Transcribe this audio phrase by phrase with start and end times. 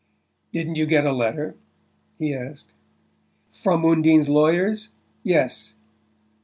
[0.51, 1.55] "Didn't you get a letter?"
[2.17, 2.71] he asked.
[3.51, 4.89] "From my from Undine's lawyers?
[5.21, 5.75] Yes."